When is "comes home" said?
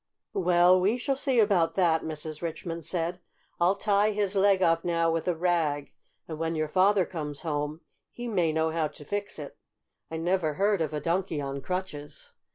7.05-7.81